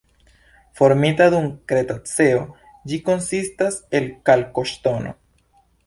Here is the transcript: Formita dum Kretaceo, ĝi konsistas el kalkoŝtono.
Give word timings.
Formita 0.79 1.27
dum 1.33 1.45
Kretaceo, 1.73 2.41
ĝi 2.93 3.01
konsistas 3.11 3.81
el 4.01 4.13
kalkoŝtono. 4.31 5.19